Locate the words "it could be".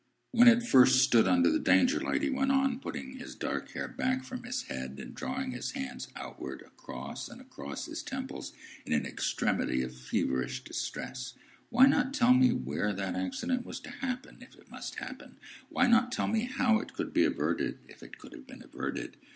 16.79-17.23